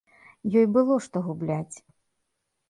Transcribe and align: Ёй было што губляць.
Ёй 0.61 0.65
было 0.77 0.97
што 1.09 1.21
губляць. 1.27 1.77